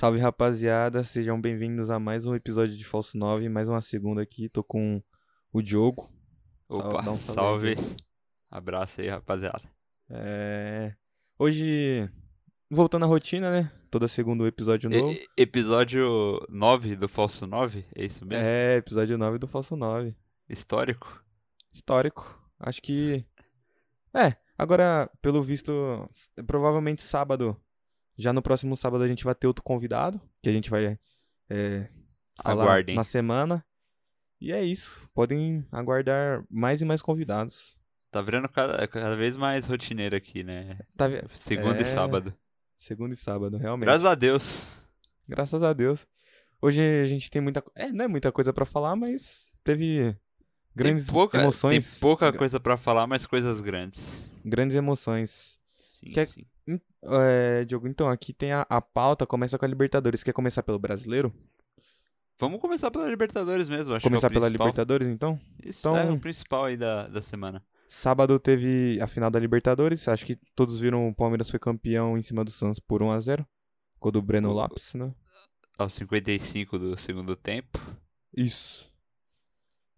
[0.00, 4.48] Salve rapaziada, sejam bem-vindos a mais um episódio de Falso 9, mais uma segunda aqui.
[4.48, 5.02] Tô com
[5.52, 6.10] o Diogo.
[6.70, 7.76] Opa, dá um salve.
[8.50, 9.60] Abraço aí, rapaziada.
[10.08, 10.94] É...
[11.38, 12.02] Hoje,
[12.70, 13.70] voltando à rotina, né?
[13.90, 15.12] Toda segunda um episódio novo.
[15.12, 18.48] E- episódio 9 do Falso 9, é isso mesmo?
[18.48, 20.16] É, episódio 9 do Falso 9.
[20.48, 21.22] Histórico?
[21.70, 22.42] Histórico.
[22.58, 23.22] Acho que.
[24.14, 26.08] É, agora, pelo visto,
[26.46, 27.54] provavelmente sábado.
[28.20, 30.98] Já no próximo sábado a gente vai ter outro convidado, que a gente vai
[31.48, 31.88] é,
[32.44, 32.94] Aguardem.
[32.94, 33.64] na semana.
[34.38, 35.08] E é isso.
[35.14, 37.78] Podem aguardar mais e mais convidados.
[38.10, 40.78] Tá virando cada, cada vez mais rotineiro aqui, né?
[40.96, 42.34] Tá Segunda É, e sábado.
[42.78, 43.86] Segunda e sábado, realmente.
[43.86, 44.86] Graças a Deus.
[45.28, 46.06] Graças a Deus.
[46.60, 47.62] Hoje a gente tem muita.
[47.74, 50.14] É, não é muita coisa pra falar, mas teve
[50.74, 51.72] grandes tem pouca, emoções.
[51.72, 54.32] Tem pouca coisa pra falar, mas coisas grandes.
[54.44, 55.59] Grandes emoções.
[56.00, 56.46] Sim, Quer- sim.
[57.02, 60.22] É, Diogo, então, aqui tem a, a pauta, começa com a Libertadores.
[60.22, 61.32] Quer começar pelo brasileiro?
[62.38, 64.66] Vamos começar pela Libertadores mesmo, acho começar que é pela principal.
[64.68, 65.38] Libertadores, então?
[65.62, 67.62] Isso Então- é o principal aí da, da semana.
[67.86, 70.06] Sábado teve a final da Libertadores.
[70.08, 73.20] Acho que todos viram o Palmeiras foi campeão em cima do Santos por 1 a
[73.20, 73.46] 0
[74.00, 75.12] Gol do Breno O- Lopes, né?
[75.76, 77.78] Aos 55 do segundo tempo.
[78.34, 78.90] Isso.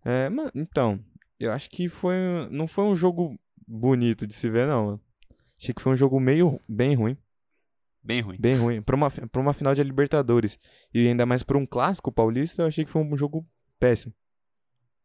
[0.05, 0.99] É, mas, então,
[1.39, 2.15] eu acho que foi,
[2.51, 4.99] não foi um jogo bonito de se ver, não.
[5.63, 7.17] Achei que foi um jogo meio bem ruim,
[8.03, 8.37] Bem ruim.
[8.41, 8.83] bem ruim.
[8.83, 10.59] Pra uma, pra uma final de Libertadores
[10.93, 13.47] e ainda mais pra um clássico paulista, eu achei que foi um jogo
[13.79, 14.13] péssimo.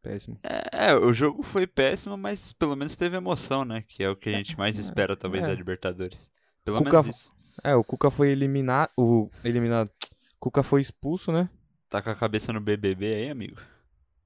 [0.02, 0.40] Péssimo.
[0.72, 3.84] É, o jogo foi péssimo, mas pelo menos teve emoção, né?
[3.88, 5.48] Que é o que a gente mais espera, talvez, é.
[5.48, 6.32] da Libertadores.
[6.66, 7.34] Pelo Cuca- menos isso.
[7.64, 9.92] É, o Cuca foi eliminado, o eliminado,
[10.40, 11.50] Cuca foi expulso, né?
[11.90, 13.60] Tá com a cabeça no BBB aí, amigo?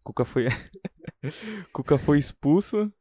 [0.03, 0.45] Cuca foi
[1.73, 2.91] Cuca foi expulso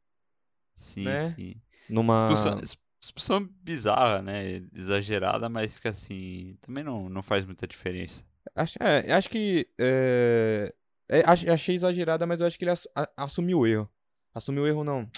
[0.74, 1.28] Sim, Né?
[1.30, 1.54] sim.
[1.88, 2.60] numa Expulsão,
[3.00, 4.62] ex- expulsão bizarra, né?
[4.74, 8.24] Exagerada, mas que assim, também não, não faz muita diferença.
[8.54, 9.68] Acho, é, acho que.
[9.78, 10.74] É,
[11.08, 13.88] é, ach- achei exagerada, mas eu acho que ele ass- a- assumiu o erro.
[14.34, 15.08] Assumiu o erro, não.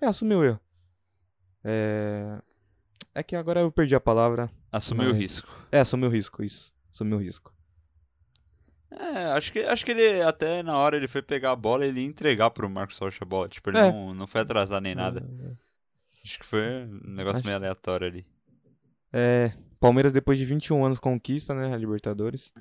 [0.00, 0.60] É, assumiu o erro.
[1.64, 2.40] É.
[3.14, 4.50] É que agora eu perdi a palavra.
[4.70, 5.66] Assumiu o Mas- risco.
[5.70, 6.72] É, assumiu o risco, isso.
[6.90, 7.52] Assumiu o risco.
[8.90, 12.00] É, acho que, acho que ele até na hora ele foi pegar a bola ele
[12.00, 13.48] ia entregar pro Marcos Rocha a bola.
[13.48, 13.90] Tipo, ele É.
[13.90, 15.26] não, não foi atrasar nem nada.
[16.24, 18.26] Acho que foi um negócio Acho- meio aleatório ali.
[19.12, 19.52] É.
[19.80, 21.72] Palmeiras, depois de 21 anos, conquista, né?
[21.74, 22.52] A Libertadores.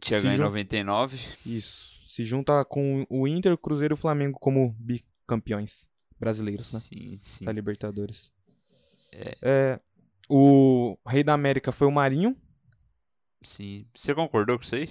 [0.00, 1.16] Tinha ganho em jun- 99.
[1.46, 1.96] Isso.
[2.06, 5.88] Se junta com o Inter, o Cruzeiro e o Flamengo como bicampeões
[6.18, 6.80] brasileiros, né?
[6.80, 7.44] Sim, sim.
[7.44, 8.30] Da Libertadores.
[9.12, 9.36] É.
[9.42, 9.80] É,
[10.28, 12.36] o Rei da América foi o Marinho.
[13.42, 13.86] Sim.
[13.94, 14.90] Você concordou com isso aí?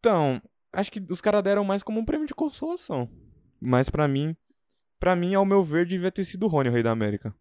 [0.00, 0.40] Então,
[0.72, 3.08] acho que os caras deram mais como um prêmio de consolação.
[3.60, 4.36] Mas pra mim,
[4.98, 7.34] pra mim, ao meu ver, devia ter sido o Rony, o Rei da América.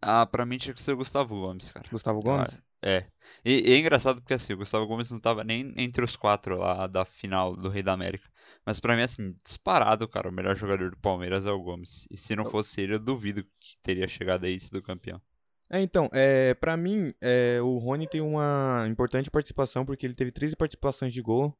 [0.00, 1.88] Ah, pra mim tinha que ser o Gustavo Gomes, cara.
[1.90, 2.60] Gustavo Gomes?
[2.82, 3.06] É.
[3.44, 6.58] E, e é engraçado porque assim, o Gustavo Gomes não tava nem entre os quatro
[6.58, 8.28] lá da final do Rei da América.
[8.64, 12.06] Mas pra mim, assim, disparado, cara, o melhor jogador do Palmeiras é o Gomes.
[12.10, 15.20] E se não fosse ele, eu duvido que teria chegado aí sido campeão.
[15.68, 20.30] É, então, é, pra mim, é, o Rony tem uma importante participação, porque ele teve
[20.30, 21.56] 13 participações de gol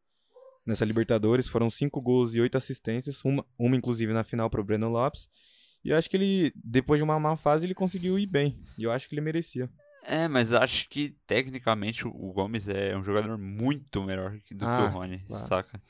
[0.66, 1.47] nessa Libertadores.
[1.49, 5.28] Foram 5 gols e 8 assistências, uma, uma inclusive na final pro Breno Lopes.
[5.84, 8.56] E eu acho que ele, depois de uma má fase, ele conseguiu ir bem.
[8.77, 9.71] E eu acho que ele merecia.
[10.09, 14.60] É, mas acho que tecnicamente o- o Gomes é um jogador muito melhor que- do
[14.65, 15.47] que Ah, o Rony, claro.
[15.47, 15.81] saca?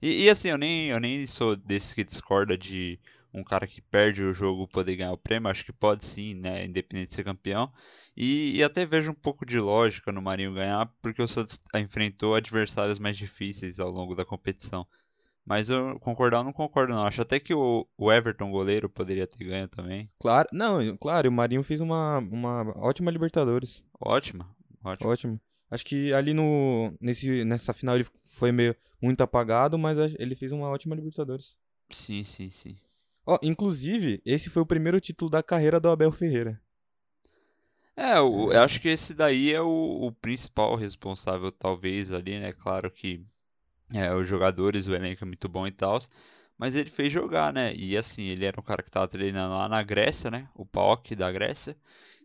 [0.00, 2.98] E, e, assim, eu nem, eu nem sou desse que discorda de
[3.32, 5.50] um cara que perde o jogo poder ganhar o prêmio.
[5.50, 6.64] Acho que pode sim, né?
[6.64, 7.70] Independente de ser campeão.
[8.16, 12.34] E, e até vejo um pouco de lógica no Marinho ganhar, porque o Santos enfrentou
[12.34, 14.86] adversários mais difíceis ao longo da competição.
[15.48, 17.04] Mas eu concordar, eu não concordo, não.
[17.04, 20.10] Acho até que o, o Everton, goleiro, poderia ter ganho também.
[20.18, 23.82] Claro, não, claro, o Marinho fez uma, uma ótima Libertadores.
[23.98, 24.44] Ótimo,
[24.84, 25.10] ótimo.
[25.10, 25.40] Ótimo.
[25.70, 30.52] Acho que ali no nesse nessa final ele foi meio muito apagado, mas ele fez
[30.52, 31.56] uma ótima Libertadores.
[31.90, 32.76] Sim, sim, sim.
[33.28, 36.60] Ó, inclusive, esse foi o primeiro título da carreira do Abel Ferreira.
[37.96, 39.66] É, o- eu acho que esse daí é o,
[40.06, 42.52] o principal responsável, talvez, ali, né?
[42.52, 43.24] Claro que
[43.94, 45.98] é, os jogadores, o elenco é muito bom e tal,
[46.58, 47.74] mas ele fez jogar, né?
[47.76, 50.48] E assim, ele era um cara que tava treinando lá na Grécia, né?
[50.54, 51.76] O PAOK da Grécia,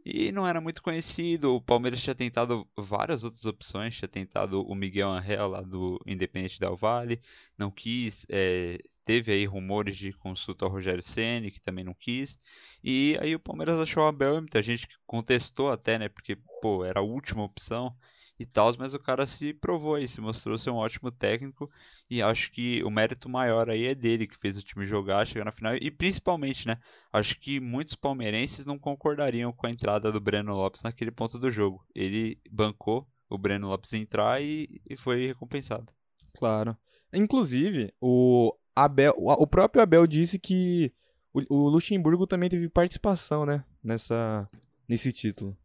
[0.05, 1.55] e não era muito conhecido.
[1.55, 6.59] O Palmeiras tinha tentado várias outras opções, tinha tentado o Miguel Angel lá do Independente
[6.59, 7.21] Del Valle,
[7.57, 8.25] não quis.
[8.29, 12.37] é, teve aí rumores de consulta ao Rogério Ceni, que também não quis.
[12.83, 16.09] E aí o Palmeiras achou o Abel muita gente contestou até, né?
[16.09, 17.95] Porque, pô, era a última opção
[18.39, 21.69] e tal, mas o cara se provou aí, se mostrou ser um ótimo técnico
[22.09, 25.45] e acho que o mérito maior aí é dele, que fez o time jogar, chegar
[25.45, 26.77] na final e principalmente, né?
[27.11, 31.51] Acho que muitos palmeirenses não concordariam com a entrada do Breno Lopes naquele ponto do
[31.51, 31.85] jogo.
[31.93, 35.93] Ele bancou o Breno Lopes entrar e, e foi recompensado.
[36.33, 36.75] Claro.
[37.13, 40.91] Inclusive, o Abel, o próprio Abel disse que
[41.33, 44.49] o, Luxemburgo também teve participação, né, nessa
[44.87, 45.57] nesse título.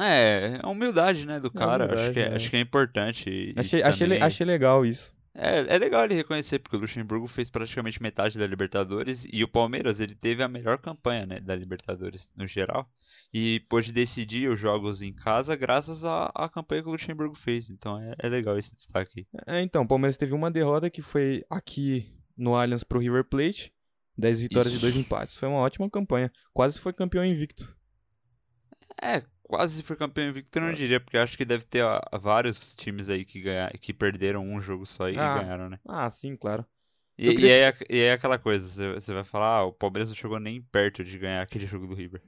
[0.00, 1.84] É, é humildade, né, do cara.
[1.84, 3.54] Humildade, acho, que é, é, acho que é importante.
[3.56, 5.12] Achei, achei, achei legal isso.
[5.40, 9.48] É, é legal ele reconhecer, porque o Luxemburgo fez praticamente metade da Libertadores e o
[9.48, 12.90] Palmeiras ele teve a melhor campanha né, da Libertadores no geral
[13.32, 17.70] e pôde decidir os jogos em casa graças à, à campanha que o Luxemburgo fez.
[17.70, 19.28] Então é, é legal esse destaque.
[19.46, 23.72] É, então, o Palmeiras teve uma derrota que foi aqui no Allianz pro River Plate,
[24.16, 24.84] 10 vitórias Isso.
[24.84, 25.36] e 2 empates.
[25.36, 27.76] Foi uma ótima campanha, quase foi campeão invicto.
[29.00, 32.76] É, quase foi campeão invicto, eu não diria, porque acho que deve ter ó, vários
[32.76, 35.80] times aí que, ganha, que perderam um jogo só e ah, ganharam, né?
[35.88, 36.64] Ah, sim, claro.
[37.16, 40.38] E, e, é, e é aquela coisa, você vai falar, ah, o Palmeiras não chegou
[40.38, 42.22] nem perto de ganhar aquele jogo do River.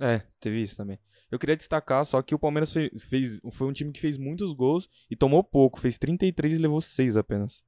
[0.00, 0.98] É, teve isso também.
[1.30, 4.52] Eu queria destacar só que o Palmeiras fez, fez, foi um time que fez muitos
[4.52, 7.64] gols e tomou pouco, fez 33 e levou 6 apenas.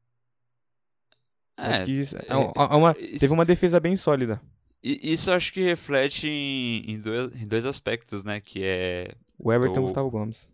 [1.56, 4.40] É, Acho que isso, é, é, é uma, isso, teve uma defesa bem sólida.
[4.82, 8.40] Isso acho que reflete em, em, dois, em dois aspectos, né?
[8.40, 9.14] Que é.
[9.38, 10.48] O Everton e o Gustavo Gomes.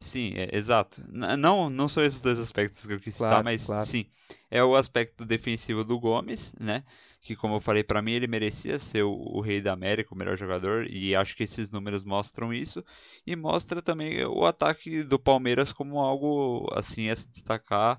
[0.00, 1.02] Sim, é, exato.
[1.10, 3.86] Não, não são esses dois aspectos que eu quis claro, citar, mas claro.
[3.86, 4.06] sim.
[4.50, 6.84] É o aspecto defensivo do Gomes, né?
[7.22, 10.18] Que, como eu falei, para mim ele merecia ser o, o, rei da América, o
[10.18, 12.84] melhor jogador, e acho que esses números mostram isso.
[13.26, 17.98] E mostra também o ataque do Palmeiras como algo assim a se destacar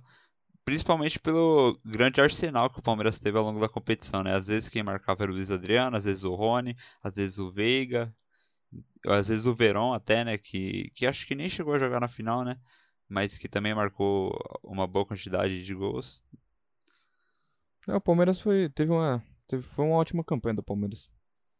[0.65, 4.33] principalmente pelo grande arsenal que o Palmeiras teve ao longo da competição, né?
[4.33, 7.51] Às vezes quem marcava era o Luiz Adriano, às vezes o Rony, às vezes o
[7.51, 8.13] Veiga,
[9.05, 10.37] às vezes o Verón até, né?
[10.37, 12.57] Que, que acho que nem chegou a jogar na final, né?
[13.07, 16.23] Mas que também marcou uma boa quantidade de gols.
[17.87, 21.07] É, o Palmeiras foi, teve uma, teve, foi uma ótima campanha do Palmeiras.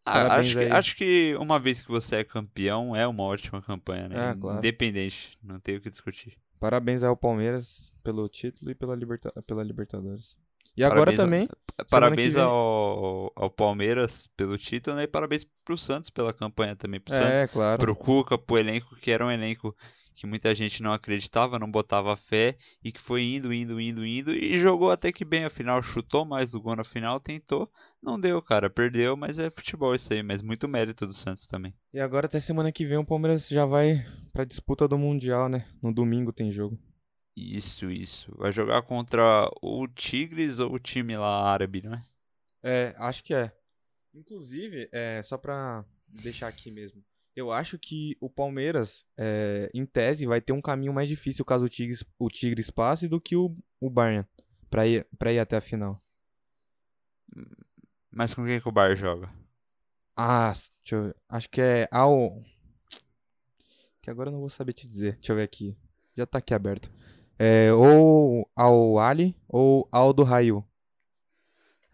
[0.04, 4.08] Ah, acho, que, acho que uma vez que você é campeão, é uma ótima campanha,
[4.08, 4.32] né?
[4.32, 4.58] É, claro.
[4.60, 6.38] Independente, não tem o que discutir.
[6.60, 10.36] Parabéns ao Palmeiras pelo título e pela, liberta pela Libertadores.
[10.76, 11.48] E agora parabéns também.
[11.90, 12.44] parabéns vem...
[12.44, 15.04] ao, ao Palmeiras pelo título né?
[15.04, 17.00] e parabéns pro Santos pela campanha também.
[17.00, 17.80] Pro é, Santos, claro.
[17.80, 19.76] pro Cuca, pro elenco, que era um elenco
[20.16, 24.34] que muita gente não acreditava, não botava fé e que foi indo, indo, indo, indo
[24.34, 25.46] e jogou até que bem.
[25.46, 27.70] Afinal, chutou mais do gol na final, tentou,
[28.02, 31.74] não deu, cara, perdeu, mas é futebol isso aí, mas muito mérito do Santos também.
[31.94, 35.68] E agora até semana que vem o Palmeiras já vai pra disputa do Mundial, né?
[35.82, 36.80] No domingo tem jogo.
[37.36, 38.34] Isso, isso.
[38.38, 42.06] Vai jogar contra o Tigres ou o time lá árabe, não é?
[42.64, 43.52] É, acho que é.
[44.14, 45.84] Inclusive, é, só pra
[46.24, 47.04] deixar aqui mesmo.
[47.36, 51.66] Eu acho que o Palmeiras, é, em tese, vai ter um caminho mais difícil caso
[51.66, 54.26] o Tigres, o Tigres passe do que o, o Bayern
[54.70, 56.02] pra ir, pra ir até a final.
[58.10, 59.30] Mas com quem que o Bayern joga?
[60.16, 61.16] Ah, deixa eu ver.
[61.28, 62.42] Acho que é ao.
[64.02, 65.16] Que agora eu não vou saber te dizer.
[65.16, 65.78] Deixa eu ver aqui.
[66.16, 66.90] Já tá aqui aberto.
[67.38, 70.66] É, ou ao Ali ou ao do Raio.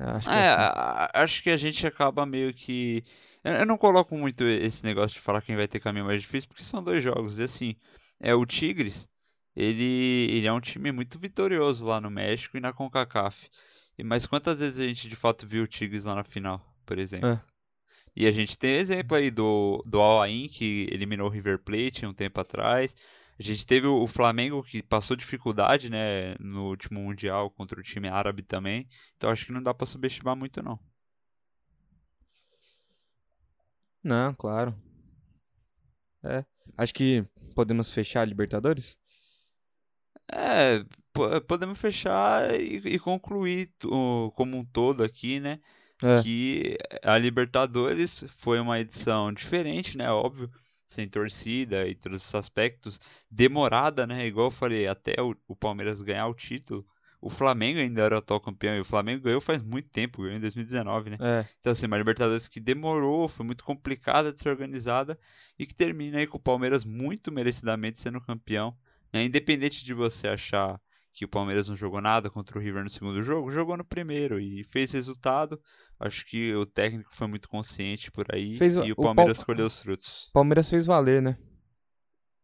[0.04, 1.12] Acho que, é, é assim.
[1.14, 3.04] acho que a gente acaba meio que
[3.44, 6.64] eu não coloco muito esse negócio de falar quem vai ter caminho mais difícil, porque
[6.64, 7.40] são dois jogos.
[7.40, 7.76] E assim,
[8.20, 9.10] é o Tigres,
[9.56, 13.50] ele, ele é um time muito vitorioso lá no México e na CONCACAF.
[14.04, 17.30] Mas quantas vezes a gente de fato viu o Tigres lá na final, por exemplo?
[17.30, 17.42] É.
[18.16, 22.06] E a gente tem exemplo aí do, do Al Ain, que eliminou o River Plate
[22.06, 22.96] um tempo atrás.
[23.42, 28.08] A gente teve o Flamengo que passou dificuldade, né, no último mundial contra o time
[28.08, 28.88] árabe também.
[29.18, 30.80] Então acho que não dá para subestimar muito não.
[34.04, 34.80] Não, claro.
[36.24, 36.46] É.
[36.78, 38.96] Acho que podemos fechar a Libertadores?
[40.32, 40.86] É,
[41.48, 45.60] podemos fechar e, e concluir o, como um todo aqui, né?
[46.04, 46.22] É.
[46.22, 50.12] Que a Libertadores foi uma edição diferente, né?
[50.12, 50.48] Óbvio,
[50.94, 53.00] sem torcida e todos esses aspectos.
[53.30, 54.26] Demorada, né?
[54.26, 56.86] Igual eu falei, até o, o Palmeiras ganhar o título
[57.22, 60.42] o Flamengo ainda era atual campeão e o Flamengo ganhou faz muito tempo, ganhou em
[60.42, 61.18] 2019, né?
[61.22, 61.46] É.
[61.60, 65.18] Então, assim, uma Libertadores que demorou, foi muito complicada de ser organizada
[65.58, 68.76] e que termina aí com o Palmeiras muito merecidamente sendo campeão.
[69.14, 69.24] Né?
[69.24, 70.82] Independente de você achar
[71.14, 74.40] que o Palmeiras não jogou nada contra o River no segundo jogo, jogou no primeiro
[74.40, 75.62] e fez resultado.
[76.00, 79.68] Acho que o técnico foi muito consciente por aí fez, e o Palmeiras o colheu
[79.68, 80.30] os frutos.
[80.34, 81.38] Palmeiras fez valer, né?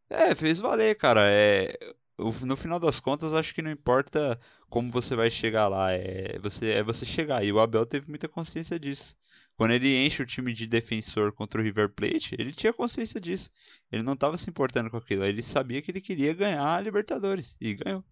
[0.10, 1.22] É, fez valer, cara.
[1.24, 1.78] É,
[2.18, 6.72] no final das contas, acho que não importa como você vai chegar lá, é você,
[6.72, 7.44] é você chegar.
[7.44, 9.16] E o Abel teve muita consciência disso.
[9.56, 13.50] Quando ele enche o time de defensor contra o River Plate, ele tinha consciência disso.
[13.92, 15.24] Ele não estava se importando com aquilo.
[15.24, 17.58] Ele sabia que ele queria ganhar a Libertadores.
[17.60, 18.04] E ganhou.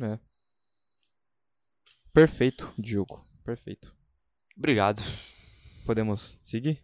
[0.00, 0.18] É.
[2.12, 3.24] Perfeito, Diogo.
[3.44, 3.94] Perfeito.
[4.56, 5.02] Obrigado.
[5.84, 6.82] Podemos seguir?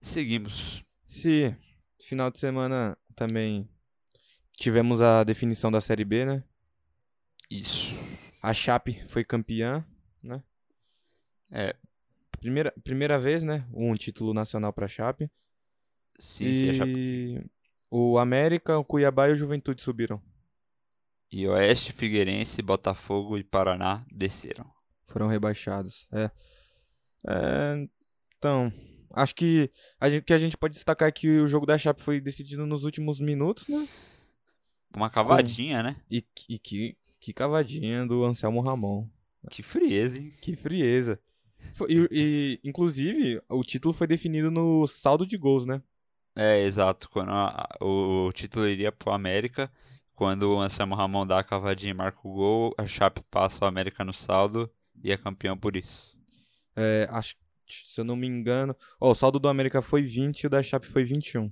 [0.00, 0.84] Seguimos.
[1.08, 1.54] Se
[2.00, 3.68] final de semana também
[4.56, 6.44] tivemos a definição da Série B, né?
[7.50, 8.00] Isso.
[8.42, 9.84] A Chape foi campeã,
[10.22, 10.42] né?
[11.50, 11.76] É.
[12.40, 13.66] Primeira, primeira vez, né?
[13.72, 15.30] Um título nacional pra Chape.
[16.18, 17.50] Sim, e sim, a Chape.
[17.90, 20.20] o América, o Cuiabá e o Juventude subiram.
[21.32, 24.70] E Oeste, Figueirense, Botafogo e Paraná desceram.
[25.08, 26.06] Foram rebaixados.
[26.12, 26.30] É.
[27.26, 27.88] É,
[28.36, 28.72] então,
[29.14, 32.02] acho que a gente, que a gente pode destacar é que o jogo da Chape
[32.02, 33.86] foi decidido nos últimos minutos, né?
[34.94, 35.96] Uma cavadinha, né?
[36.10, 39.08] E, e que, que cavadinha do Anselmo Ramon.
[39.50, 40.32] Que frieza, hein?
[40.42, 41.18] Que frieza.
[41.74, 45.82] Foi- e, e, inclusive, o título foi definido no saldo de gols, né?
[46.36, 47.08] É, exato.
[47.08, 49.70] Quando a- o, o título iria pro América,
[50.22, 53.66] quando o Anselmo Ramon dá a cavadinha e marca o gol, a Chape passa o
[53.66, 54.70] América no saldo
[55.02, 56.16] e é campeão por isso.
[56.76, 57.34] É, acho,
[57.66, 58.76] se eu não me engano.
[59.00, 61.50] Ó, o saldo do América foi 20 e o da Chape foi 21.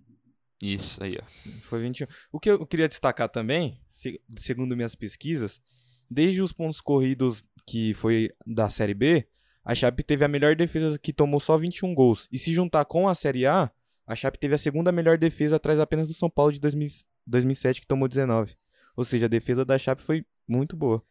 [0.63, 1.25] Isso aí, ó.
[1.63, 2.07] Foi 21.
[2.31, 5.61] O que eu queria destacar também, se- segundo minhas pesquisas,
[6.09, 9.27] desde os pontos corridos que foi da Série B,
[9.65, 12.29] a Chape teve a melhor defesa que tomou só 21 gols.
[12.31, 13.69] E se juntar com a Série A,
[14.07, 16.87] a Chape teve a segunda melhor defesa atrás apenas do São Paulo de 2000
[17.27, 18.57] 2007, que tomou 19.
[18.97, 21.03] Ou seja, a defesa da Chape foi muito boa.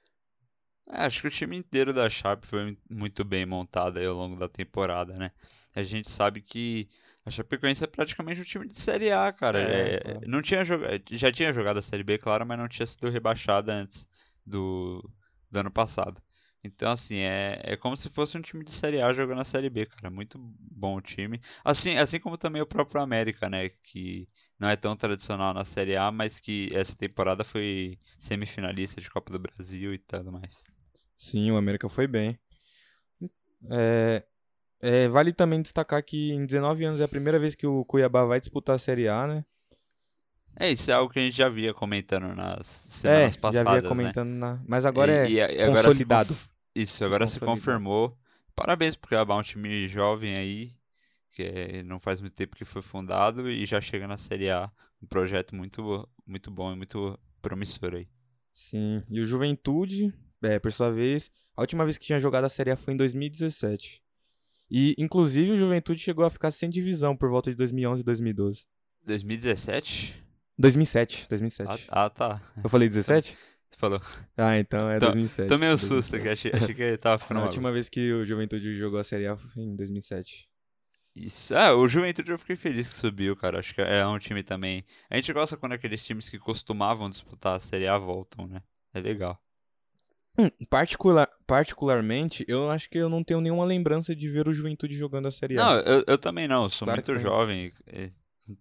[0.88, 4.36] É, acho que o time inteiro da Chape foi muito bem montado aí ao longo
[4.36, 5.32] da temporada, né?
[5.76, 6.90] A gente sabe que
[7.26, 9.60] a Chapecoense é praticamente um time de Série A, cara.
[9.62, 10.26] É, É, claro.
[10.26, 13.72] não tinha jogado, já tinha jogado a Série B, claro, mas não tinha sido rebaixada
[13.74, 14.08] antes
[14.46, 15.02] do,
[15.52, 16.22] do ano passado.
[16.64, 19.70] Então, assim, é, é como se fosse um time de Série A jogando a Série
[19.70, 20.10] B, cara.
[20.10, 21.40] Muito bom o time.
[21.64, 23.70] Assim, assim como também o próprio América, né?
[23.84, 24.28] Que
[24.60, 29.32] não é tão tradicional na Série A, mas que essa temporada foi semifinalista de Copa
[29.32, 30.66] do Brasil e tudo mais.
[31.20, 32.40] Sim, o América foi bem.
[33.72, 34.24] É,
[34.82, 38.26] é, vale também destacar que em 19 anos é a primeira vez que o Cuiabá
[38.26, 39.46] vai disputar a Série A, né?
[40.60, 42.68] É, isso é algo que a gente já via comentando nas
[43.04, 44.14] É, semanas já passadas, via né?
[44.14, 44.62] comentando na...
[44.68, 46.06] Mas agora E- é e agora se consolidado.
[46.06, 48.18] conf- Isso, Se agora se confirmou.
[48.56, 50.74] Parabéns pro Cuiabá, um time jovem aí,
[51.32, 54.72] que é- não faz muito tempo que foi fundado e já chega na Série A.
[55.02, 58.08] Um projeto muito, muito bom e muito promissor aí.
[58.54, 62.50] Sim, e o Juventude, é, por sua vez, a última vez que tinha jogado a
[62.50, 64.02] Série A foi em 2017.
[64.70, 68.66] E, inclusive, o Juventude chegou a ficar sem divisão por volta de 2011 e 2012.
[69.06, 70.24] 2017?
[70.58, 71.88] 2007, 2007.
[71.90, 72.42] Ah, ah, tá.
[72.64, 73.34] Eu falei 17?
[73.70, 74.02] Você falou.
[74.36, 75.48] Ah, então é Tô- 2007.
[75.48, 76.04] Tomei um 2007.
[76.04, 79.00] susto, que achei, achei que ele tava ficando A última vez que o Juventude jogou
[79.00, 80.50] a Série A foi em 2007.
[81.22, 81.54] Isso.
[81.56, 83.60] Ah, o Juventude eu fiquei feliz que subiu, cara.
[83.60, 84.86] Acho que é um time também.
[85.10, 88.62] A gente gosta quando aqueles times que costumavam disputar a Série A voltam, né?
[88.94, 89.38] É legal.
[90.38, 94.96] Hum, particular, particularmente, eu acho que eu não tenho nenhuma lembrança de ver o Juventude
[94.96, 95.66] jogando a Série A.
[95.66, 96.64] Não, eu, eu também não.
[96.64, 97.74] Eu sou Claro muito jovem.
[97.88, 98.10] é,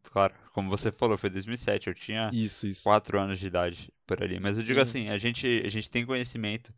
[0.03, 1.87] claro, como você falou, foi 2007.
[1.87, 2.83] Eu tinha Isso, isso.
[2.83, 4.41] 4 anos de idade por ali.
[4.41, 4.83] Mas eu digo Uhum.
[4.83, 6.75] assim, a gente, a gente tem conhecimento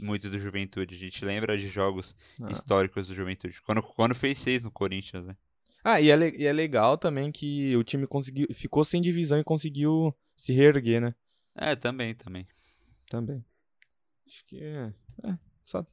[0.00, 0.94] muito do Juventude.
[0.94, 2.50] A gente lembra de jogos Ah.
[2.50, 3.60] históricos do Juventude.
[3.62, 5.36] Quando, quando fez seis no Corinthians, né?
[5.82, 9.44] Ah, e é, e é legal também que o time conseguiu, ficou sem divisão e
[9.44, 11.14] conseguiu se reerguer, né?
[11.54, 12.46] É, também, também.
[13.10, 13.44] Também.
[14.26, 14.92] Acho que é.
[15.24, 15.86] é, só,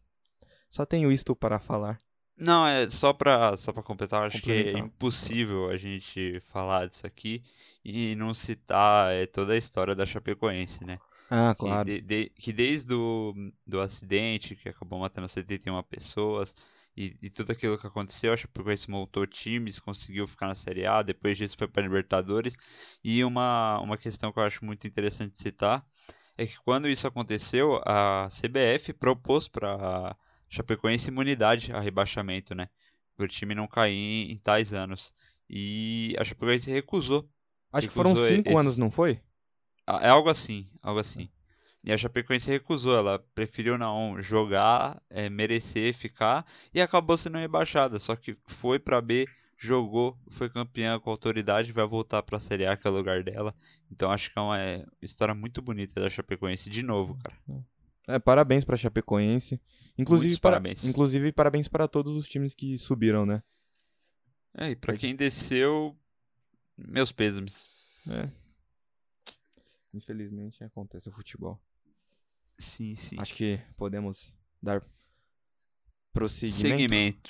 [0.70, 1.98] só tenho isto para falar.
[2.38, 7.05] Não, é só pra, só pra completar, acho que é impossível a gente falar disso
[7.05, 7.43] aqui
[7.84, 10.98] e não citar é, toda a história da Chapecoense, né?
[11.31, 11.85] Ah, Que, claro.
[11.85, 13.33] de- de- que desde o
[13.65, 16.53] do acidente, que acabou matando 71 pessoas,
[16.95, 21.01] e, e tudo aquilo que aconteceu, a Chapecoense montou times, conseguiu ficar na Série A,
[21.01, 22.57] depois disso foi para Libertadores.
[23.03, 25.85] E uma, uma questão que eu acho muito interessante citar
[26.38, 30.15] é que quando isso aconteceu, a CBF propôs para
[30.50, 32.67] Chapecoense imunidade a rebaixamento, né?
[33.15, 35.13] Para o time não cair em, tais anos.
[35.50, 37.29] E a Chapecoense recusou.
[37.71, 39.21] Acho que foram recusou cinco esse- anos, não foi?
[39.85, 41.29] Ah, É algo assim, algo assim.
[41.83, 47.97] E a Chapecoense recusou, ela preferiu não jogar, é, merecer ficar e acabou sendo rebaixada.
[47.97, 52.77] Só que foi pra B, jogou, foi campeã com autoridade, vai voltar pra Série A,
[52.77, 53.53] que é o lugar dela.
[53.91, 57.35] Então acho que é uma é, história muito bonita da Chapecoense de novo, cara.
[58.07, 59.59] É, parabéns pra Chapecoense.
[59.97, 60.85] Inclusive, Muitos para, parabéns.
[60.85, 63.41] inclusive, parabéns para todos os times que subiram, né?
[64.55, 65.97] É, e pra quem desceu,
[66.77, 67.69] meus pêsames.
[68.09, 68.29] É.
[69.93, 71.60] Infelizmente acontece o futebol.
[72.57, 73.15] Sim, sim.
[73.19, 74.83] Acho que podemos dar
[76.13, 76.67] prosseguimento.
[76.77, 77.29] Segmento.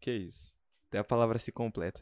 [0.00, 0.52] Que isso.
[0.88, 2.00] Até a palavra se completa.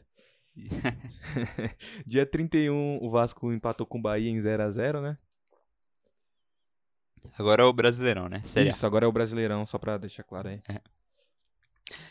[2.05, 5.17] Dia 31, o Vasco empatou com o Bahia em 0 a 0 né?
[7.37, 8.41] Agora é o Brasileirão, né?
[8.45, 8.71] Série A.
[8.71, 10.61] Isso, agora é o Brasileirão, só pra deixar claro aí.
[10.67, 10.81] É.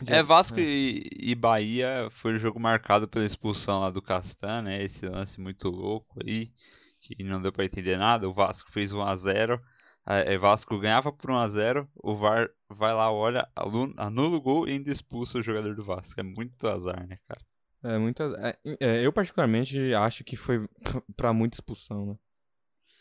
[0.03, 4.63] Dia- É, Vasco e, e Bahia foi o jogo marcado pela expulsão lá do Castan,
[4.63, 4.83] né?
[4.83, 6.53] Esse lance muito louco aí.
[7.01, 8.29] Que não deu para entender nada.
[8.29, 9.61] O Vasco fez 1 a 0
[10.11, 13.47] é, Vasco ganhava por 1x0, o VAR vai lá, olha,
[13.99, 16.19] anula o gol e ainda expulsa o jogador do Vasco.
[16.19, 17.41] É muito azar, né, cara?
[17.85, 20.67] É, muito é, é, Eu, particularmente, acho que foi
[21.15, 22.17] para muita expulsão, né?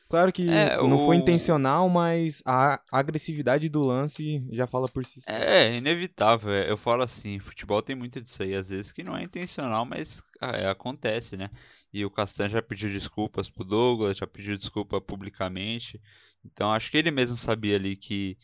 [0.10, 1.06] Claro que é, não o...
[1.06, 5.22] foi intencional, mas a agressividade do lance já fala por si.
[5.28, 6.52] É, inevitável.
[6.52, 9.86] É, eu falo assim, futebol tem muito disso aí, às vezes que não é intencional,
[9.86, 11.50] mas ah, é, acontece, né?
[11.94, 16.02] E o Castanho já pediu desculpas pro Douglas, já pediu desculpa publicamente.
[16.44, 18.38] Então acho que ele mesmo sabia ali que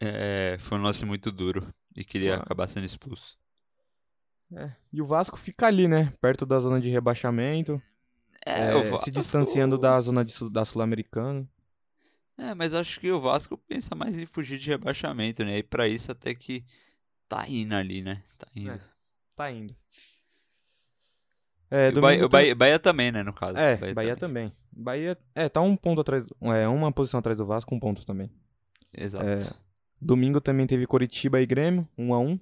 [0.00, 3.38] é, foi um lance muito duro e que ele ia acabar sendo expulso.
[4.54, 6.12] É, e o Vasco fica ali, né?
[6.20, 7.80] Perto da zona de rebaixamento.
[8.44, 9.04] É, é Vasco...
[9.04, 11.48] se distanciando da zona de, da Sul-Americana.
[12.38, 15.58] É, mas acho que o Vasco pensa mais em fugir de rebaixamento, né?
[15.58, 16.64] E pra isso até que
[17.28, 18.22] tá indo ali, né?
[18.38, 18.72] Tá indo.
[18.72, 18.80] É,
[19.34, 19.74] tá indo.
[21.70, 22.54] É, o Bahia, tem...
[22.54, 23.56] Bahia, também, né, no caso.
[23.56, 24.48] É, Bahia, Bahia também.
[24.50, 24.62] também.
[24.72, 28.30] Bahia, é, tá um ponto atrás, é, uma posição atrás do Vasco, um ponto também.
[28.96, 29.28] Exato.
[29.28, 29.50] É,
[30.00, 32.40] domingo também teve Coritiba e Grêmio, 1 um a 1 um.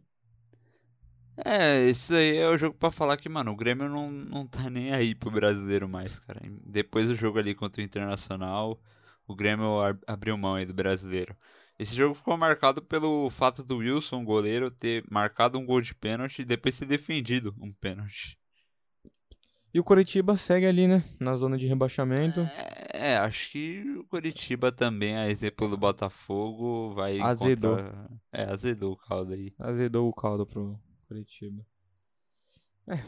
[1.44, 4.68] É, isso aí é o jogo para falar que, mano, o Grêmio não, não tá
[4.70, 6.40] nem aí pro brasileiro mais, cara.
[6.64, 8.80] Depois do jogo ali contra o Internacional,
[9.26, 11.36] o Grêmio abriu mão aí do brasileiro.
[11.76, 16.42] Esse jogo ficou marcado pelo fato do Wilson, goleiro, ter marcado um gol de pênalti
[16.42, 18.38] e depois ter defendido um pênalti.
[19.74, 21.04] E o Coritiba segue ali, né?
[21.18, 22.38] Na zona de rebaixamento.
[22.92, 27.20] É, acho que o Coritiba também, a exemplo do Botafogo, vai.
[27.20, 27.78] Azedou.
[28.32, 29.52] É, azedou o caldo aí.
[29.58, 30.78] Azedou o caldo pro
[31.08, 31.66] Coritiba.
[32.86, 33.02] É.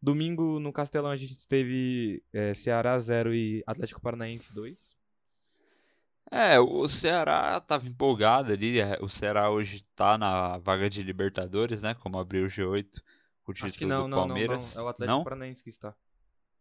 [0.00, 4.96] Domingo no Castelão a gente teve é, Ceará 0 e Atlético Paranaense 2.
[6.30, 8.80] É, o Ceará tava empolgado ali.
[8.80, 11.92] É, o Ceará hoje tá na vaga de Libertadores, né?
[11.92, 13.02] Como abriu o G8
[13.50, 14.74] o título não, do não, Palmeiras.
[14.74, 14.82] Não, não.
[14.82, 15.24] É o Atlético?
[15.24, 15.94] Paranaense que está.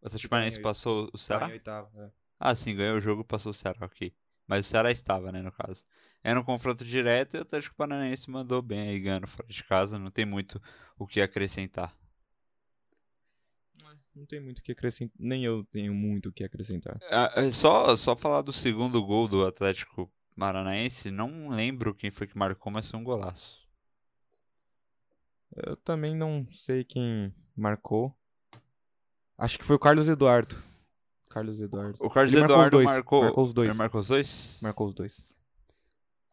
[0.02, 1.48] O Atlético Paranaense passou o Ceará?
[1.48, 2.12] Tá oitavo, é.
[2.40, 4.14] Ah, sim, ganhou o jogo passou o Ceará, ok.
[4.48, 5.86] Mas o Ceará estava, né, no caso.
[6.24, 10.00] É no confronto direto e o Atlético Paranaense mandou bem aí, ganhando fora de casa.
[10.00, 10.62] Não tem muito
[10.98, 11.96] o que acrescentar.
[14.16, 15.16] Não tem muito o que acrescentar.
[15.20, 16.98] Nem eu tenho muito o que acrescentar.
[17.02, 21.12] É, só, só falar do segundo gol do Atlético Paranaense.
[21.12, 23.67] Não lembro quem foi que marcou, mas foi um golaço.
[25.66, 28.16] Eu também não sei quem marcou.
[29.38, 30.56] Acho que foi o Carlos Eduardo.
[31.30, 31.98] Carlos Eduardo.
[32.00, 33.76] O Carlos Ele Eduardo marcou, marcou, os dois.
[33.76, 34.60] Marcou os dois?
[34.64, 35.38] Marcou os dois.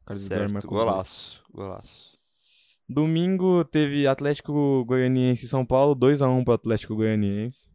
[0.04, 2.18] Carlos certo, Eduardo marcou golaço, golaço.
[2.88, 7.70] Domingo teve Atlético Goianiense e São Paulo, 2x1 pro Atlético Goianiense.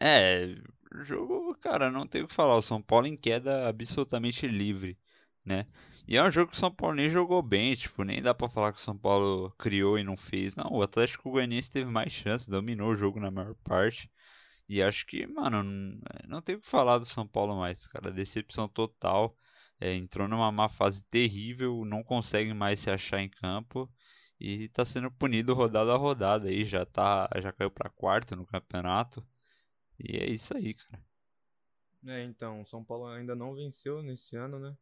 [0.00, 0.56] É,
[1.02, 2.56] jogo, cara, não tem o que falar.
[2.56, 4.98] O São Paulo em queda absolutamente livre,
[5.44, 5.66] né?
[6.06, 8.48] E é um jogo que o São Paulo nem jogou bem, tipo, nem dá pra
[8.48, 10.56] falar que o São Paulo criou e não fez.
[10.56, 14.10] Não, o Atlético Goianiense teve mais chances, dominou o jogo na maior parte.
[14.68, 18.10] E acho que, mano, não, não tem o que falar do São Paulo mais, cara.
[18.10, 19.36] Decepção total.
[19.80, 23.90] É, entrou numa má fase terrível, não consegue mais se achar em campo.
[24.40, 26.64] E tá sendo punido rodada a rodada aí.
[26.64, 29.24] Já, tá, já caiu pra quarto no campeonato.
[29.98, 31.02] E é isso aí, cara.
[32.06, 34.76] É, então, o São Paulo ainda não venceu nesse ano, né?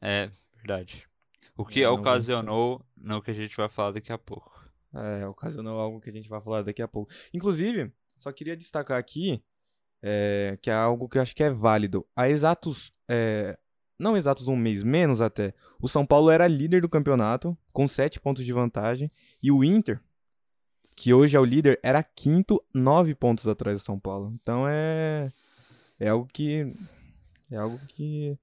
[0.00, 1.08] É, verdade.
[1.56, 4.52] O que é, ocasionou no que a gente vai falar daqui a pouco.
[4.94, 7.12] É, ocasionou algo que a gente vai falar daqui a pouco.
[7.32, 9.42] Inclusive, só queria destacar aqui
[10.02, 12.04] é, que é algo que eu acho que é válido.
[12.16, 12.92] Há exatos.
[13.08, 13.56] É,
[13.98, 15.54] não exatos um mês, menos até.
[15.80, 19.10] O São Paulo era líder do campeonato, com 7 pontos de vantagem.
[19.40, 20.00] E o Inter,
[20.96, 24.32] que hoje é o líder, era quinto, 9 pontos atrás do São Paulo.
[24.34, 25.30] Então é.
[26.00, 26.66] É algo que.
[27.50, 28.36] É algo que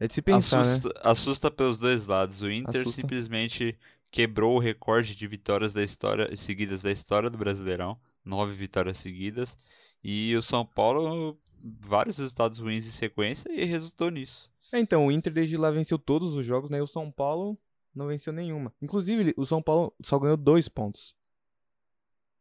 [0.00, 0.94] é de se pensar, assusta, né?
[1.02, 2.42] Assusta pelos dois lados.
[2.42, 3.00] O Inter assusta.
[3.00, 3.76] simplesmente
[4.10, 9.56] quebrou o recorde de vitórias da história seguidas da história do Brasileirão, nove vitórias seguidas,
[10.02, 11.38] e o São Paulo
[11.80, 14.50] vários resultados ruins em sequência e resultou nisso.
[14.72, 16.78] É, então, o Inter desde lá venceu todos os jogos, né?
[16.78, 17.58] E o São Paulo
[17.94, 18.72] não venceu nenhuma.
[18.82, 21.14] Inclusive, o São Paulo só ganhou dois pontos.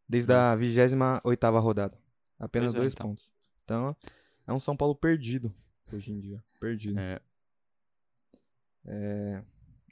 [0.08, 0.36] Desde hum.
[0.36, 1.98] a 28 rodada.
[2.40, 3.10] Apenas é, dois então.
[3.10, 3.32] pontos.
[3.64, 3.96] Então,
[4.46, 5.54] é um São Paulo perdido
[5.92, 6.44] hoje em dia.
[6.60, 7.00] Perdido.
[7.00, 7.22] É.
[8.86, 9.42] É...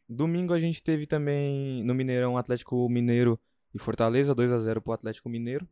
[0.08, 3.40] Domingo a gente teve também no Mineirão Atlético Mineiro
[3.74, 5.68] e Fortaleza, 2 a 0 pro Atlético Mineiro.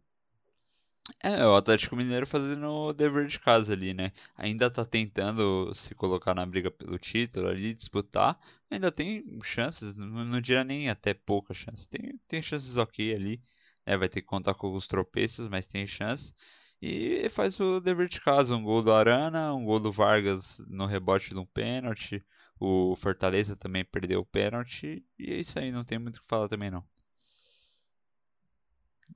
[1.23, 4.11] É, o Atlético Mineiro fazendo o dever de casa ali, né?
[4.35, 8.39] Ainda tá tentando se colocar na briga pelo título ali, disputar.
[8.69, 11.85] Ainda tem chances, não, diria nem até poucas chances.
[11.87, 13.41] Tem, tem chances ok ali.
[13.85, 13.97] Né?
[13.97, 16.33] Vai ter que contar com alguns tropeços, mas tem chances.
[16.81, 18.55] E faz o dever de casa.
[18.55, 22.23] Um gol do Arana, um gol do Vargas no rebote de um pênalti.
[22.61, 25.05] O Fortaleza também perdeu o pênalti.
[25.19, 26.85] E é isso aí, não tem muito o que falar também não.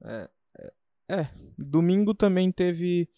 [0.03, 0.29] É,
[0.59, 0.73] é,
[1.21, 3.09] é, domingo também teve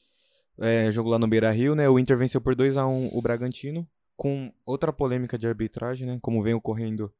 [0.59, 1.89] É, jogo lá no Beira Rio, né?
[1.89, 3.87] O Inter venceu por 2 a 1 o Bragantino,
[4.17, 6.19] com outra polêmica de arbitragem, né?
[6.21, 7.13] Como vem ocorrendo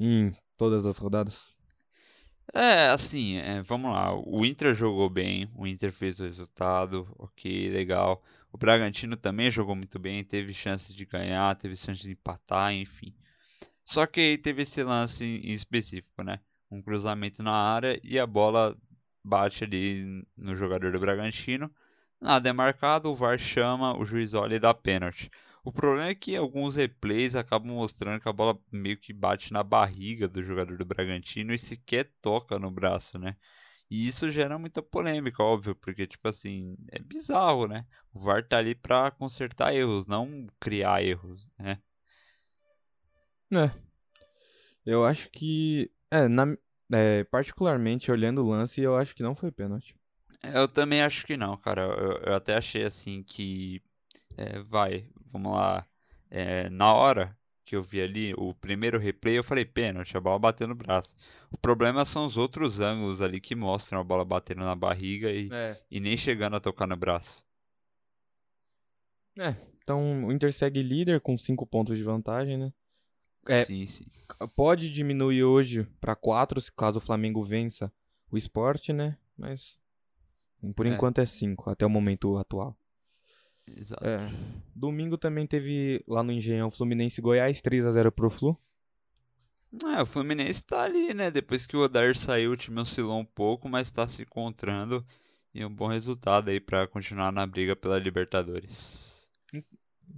[0.00, 1.56] em todas as rodadas.
[2.54, 4.14] É, assim, é, vamos lá.
[4.14, 8.22] O Inter jogou bem, o Inter fez o resultado, ok, legal.
[8.52, 13.14] O Bragantino também jogou muito bem, teve chances de ganhar, teve chances de empatar, enfim.
[13.84, 16.38] Só que teve esse lance em específico, né?
[16.70, 18.76] Um cruzamento na área e a bola
[19.24, 21.72] bate ali no jogador do Bragantino.
[22.20, 25.30] Nada é marcado, o VAR chama, o juiz olha e dá pênalti.
[25.64, 29.62] O problema é que alguns replays acabam mostrando que a bola meio que bate na
[29.62, 33.36] barriga do jogador do Bragantino e sequer toca no braço, né?
[33.92, 37.84] E isso gera muita polêmica, óbvio, porque, tipo assim, é bizarro, né?
[38.14, 41.76] O VAR tá ali pra consertar erros, não criar erros, né?
[43.52, 43.70] É.
[44.86, 45.90] Eu acho que.
[46.10, 46.56] É, na,
[46.90, 49.94] é, particularmente olhando o lance, eu acho que não foi pênalti.
[50.54, 51.82] Eu também acho que não, cara.
[51.82, 53.82] Eu, eu até achei assim que.
[54.38, 55.86] É, vai, vamos lá.
[56.30, 60.38] É, na hora que eu vi ali, o primeiro replay, eu falei pênalti, a bola
[60.38, 61.14] bateu no braço.
[61.50, 65.48] O problema são os outros ângulos ali que mostram a bola batendo na barriga e,
[65.52, 65.80] É.
[65.90, 67.44] e nem chegando a tocar no braço.
[69.38, 69.54] É.
[69.82, 72.72] Então o Inter segue líder com 5 pontos de vantagem, né?
[73.48, 73.64] É.
[73.64, 74.06] Sim, sim.
[74.54, 77.92] Pode diminuir hoje pra 4 se caso o Flamengo vença
[78.30, 79.16] o esporte, né?
[79.36, 79.76] Mas.
[80.76, 80.90] Por É.
[80.90, 82.76] enquanto é 5, até o momento atual.
[83.76, 84.06] Exato.
[84.06, 84.18] É.
[84.74, 88.56] Domingo também teve lá no Engenhão Fluminense Goiás, 3x0 pro Flu.
[89.96, 91.30] É, o Fluminense tá ali, né?
[91.30, 95.04] Depois que o Odair saiu, o time oscilou um pouco, mas tá se encontrando
[95.54, 99.28] e um bom resultado aí pra continuar na briga pela Libertadores.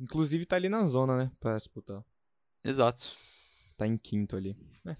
[0.01, 1.31] Inclusive tá ali na zona, né?
[1.39, 2.03] Pra disputar.
[2.65, 3.13] Exato.
[3.79, 4.57] Tá em quinto ali.
[4.87, 4.97] É.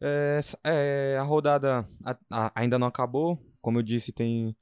[0.00, 3.38] É, é, a rodada a- a- ainda não acabou.
[3.60, 4.56] Como eu disse, tem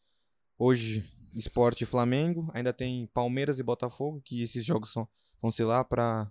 [0.59, 1.03] hoje
[1.35, 2.51] Esporte e Flamengo.
[2.55, 5.09] Ainda tem Palmeiras e Botafogo, que esses jogos são,
[5.41, 6.31] vão ser lá pra.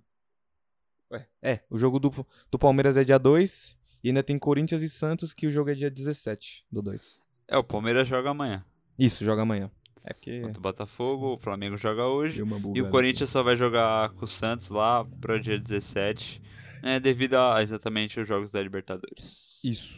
[1.11, 3.77] Ué, é, o jogo do, do Palmeiras é dia 2.
[4.03, 7.19] E ainda tem Corinthians e Santos, que o jogo é dia 17 do 2.
[7.47, 8.63] É, o Palmeiras joga amanhã.
[8.97, 9.69] Isso, joga amanhã.
[10.05, 10.41] É porque.
[10.41, 12.41] Contra o Botafogo, o Flamengo joga hoje.
[12.75, 12.89] E o.
[12.89, 16.41] Corinthians só vai jogar com o Santos lá para dia 17,
[16.81, 19.59] né, devido a exatamente os jogos da Libertadores.
[19.63, 19.97] Isso.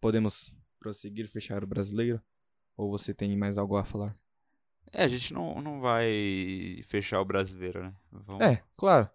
[0.00, 2.20] Podemos prosseguir, fechar o brasileiro?
[2.82, 4.12] Ou você tem mais algo a falar?
[4.92, 7.94] É, a gente não, não vai fechar o brasileiro, né?
[8.10, 8.42] Vamos...
[8.42, 9.08] É, claro.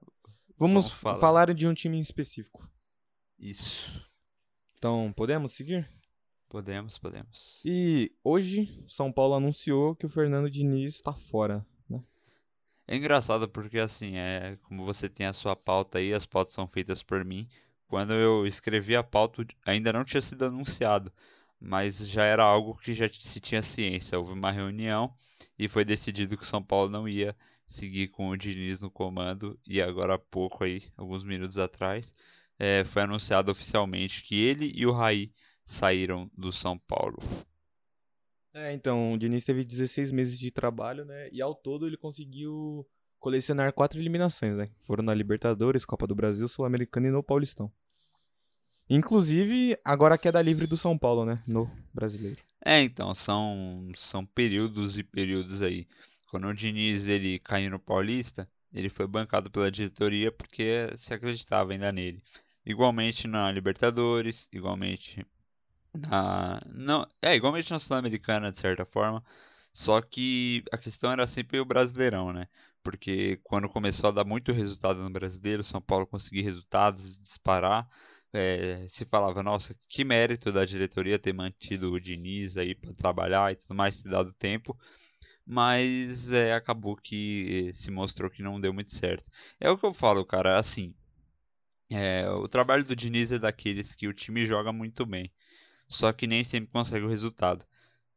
[0.57, 1.17] Vamos, Vamos falar.
[1.17, 2.67] falar de um time em específico.
[3.37, 4.01] Isso.
[4.77, 5.87] Então, podemos seguir?
[6.49, 7.61] Podemos, podemos.
[7.65, 11.65] E hoje, São Paulo anunciou que o Fernando Diniz está fora.
[11.89, 12.01] Né?
[12.87, 16.65] É engraçado porque assim, é como você tem a sua pauta aí, as pautas são
[16.65, 17.47] feitas por mim.
[17.87, 21.11] Quando eu escrevi a pauta, ainda não tinha sido anunciado,
[21.59, 24.17] mas já era algo que já se tinha ciência.
[24.17, 25.13] Houve uma reunião
[25.57, 29.59] e foi decidido que o São Paulo não ia seguir com o Diniz no comando.
[29.65, 32.13] E agora há pouco aí, alguns minutos atrás,
[32.57, 35.31] é, foi anunciado oficialmente que ele e o Raí
[35.65, 37.17] saíram do São Paulo.
[38.53, 41.29] É, então, o Diniz teve 16 meses de trabalho, né?
[41.31, 42.87] E ao todo ele conseguiu
[43.19, 44.71] colecionar quatro eliminações, né?
[44.81, 47.71] Foram na Libertadores, Copa do Brasil, Sul-Americana e no Paulistão.
[48.89, 51.41] Inclusive, agora a queda livre do São Paulo, né?
[51.47, 52.37] No brasileiro.
[52.63, 55.87] É, então, são, são períodos e períodos aí.
[56.29, 61.71] Quando o Diniz ele caiu no Paulista, ele foi bancado pela diretoria porque se acreditava
[61.71, 62.21] ainda nele.
[62.65, 65.25] Igualmente na Libertadores, igualmente
[65.95, 66.59] na.
[66.67, 69.23] Não, é, igualmente na Sul-Americana, de certa forma.
[69.73, 72.47] Só que a questão era sempre o Brasileirão, né?
[72.83, 77.87] Porque quando começou a dar muito resultado no brasileiro, São Paulo conseguir resultados, disparar,
[78.37, 83.51] é, se falava, nossa, que mérito da diretoria ter mantido o Diniz aí para trabalhar
[83.51, 84.77] e tudo mais, ter dado tempo.
[85.45, 89.29] Mas é, acabou que se mostrou que não deu muito certo.
[89.59, 90.95] É o que eu falo, cara, assim.
[91.91, 95.31] é, o trabalho do Diniz é daqueles que o time joga muito bem.
[95.87, 97.65] Só que nem sempre consegue o resultado.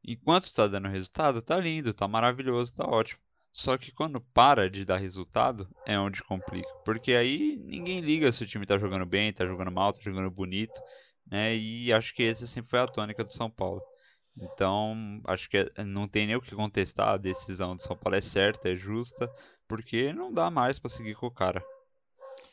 [0.04, 3.20] Enquanto tá dando resultado, tá lindo, tá maravilhoso, tá ótimo.
[3.52, 6.72] Só que quando para de dar resultado, é onde complica.
[6.84, 10.30] Porque aí ninguém liga se o time tá jogando bem, tá jogando mal, tá jogando
[10.30, 10.82] bonito,
[11.30, 11.54] né?
[11.56, 13.84] E acho que essa sempre foi a tônica do São Paulo.
[14.36, 18.16] Então, acho que é- não tem nem o que contestar, a decisão do São Paulo
[18.16, 19.30] é certa, é justa,
[19.68, 21.64] porque não dá mais pra seguir com o cara.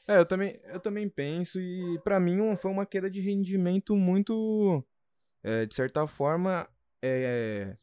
[0.07, 4.83] É, eu também, eu também penso, e pra mim foi uma queda de rendimento muito.
[5.43, 6.67] é, de certa forma.
[7.03, 7.75] É,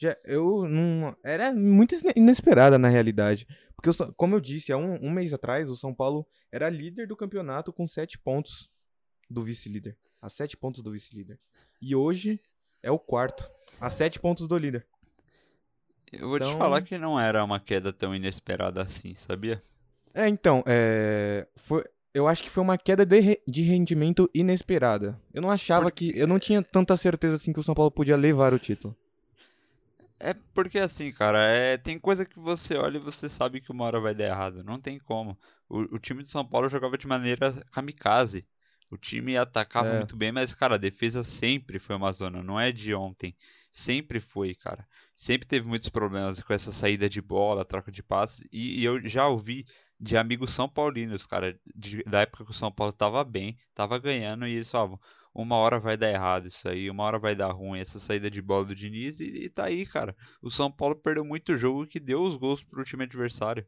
[0.00, 1.14] já, eu não.
[1.22, 3.46] Era muito ine- inesperada na realidade.
[3.76, 7.06] Porque, eu como eu disse, há um, um mês atrás, o São Paulo era líder
[7.06, 8.70] do campeonato com sete pontos
[9.28, 9.96] do vice-líder.
[10.20, 11.38] A sete pontos do vice-líder.
[11.80, 12.38] E hoje
[12.82, 13.48] é o quarto.
[13.80, 14.86] A sete pontos do líder.
[16.12, 19.62] Eu vou Então- te falar que não era uma queda tão inesperada assim, sabia?
[20.12, 25.18] É, então, é, foi, eu acho que foi uma queda de, re- de rendimento inesperada.
[25.32, 28.16] Eu não achava que, eu não tinha tanta certeza assim que o São Paulo podia
[28.16, 28.96] levar o título.
[30.22, 33.84] É porque assim, cara, é, tem coisa que você olha e você sabe que uma
[33.84, 34.62] hora vai dar errado.
[34.62, 35.38] Não tem como.
[35.68, 38.46] O, o time de São Paulo jogava de maneira kamikaze.
[38.90, 39.94] O time atacava É.
[39.94, 42.42] muito bem, mas, cara, a defesa sempre foi uma zona.
[42.42, 43.34] Não é de ontem.
[43.70, 44.86] Sempre foi, cara.
[45.16, 48.46] Sempre teve muitos problemas com essa saída de bola, troca de passes.
[48.52, 49.64] E, e eu já ouvi
[49.98, 53.98] de amigos são paulinos, cara, de- da época que o São Paulo tava bem, tava
[53.98, 54.98] ganhando, e eles falavam,
[55.34, 58.42] uma hora vai dar errado isso aí, uma hora vai dar ruim essa saída de
[58.42, 60.14] bola do Diniz, e, e tá aí, cara.
[60.42, 63.64] O São Paulo perdeu muito jogo que deu os gols pro time adversário.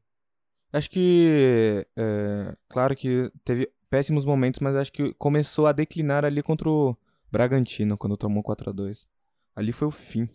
[0.72, 6.42] Acho que, é, claro que teve péssimos momentos, mas acho que começou a declinar ali
[6.42, 6.96] contra o
[7.31, 9.07] Bragantino, quando tomou 4 a 2
[9.55, 10.29] Ali foi o fim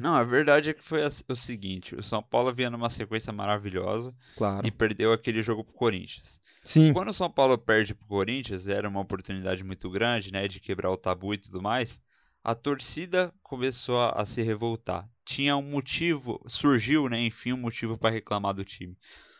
[0.00, 4.14] Não, a verdade é que foi o seguinte, o São Paulo vinha numa sequência maravilhosa
[4.36, 4.66] claro.
[4.66, 6.40] e perdeu aquele jogo pro Corinthians.
[6.64, 10.60] Sim, Quando o São Paulo perde pro Corinthians, era uma oportunidade muito grande, né, de
[10.60, 12.00] quebrar o tabu e tudo mais.
[12.44, 15.08] A torcida começou a, a se revoltar.
[15.24, 18.96] Tinha um motivo, surgiu, né, enfim, um motivo para reclamar do time.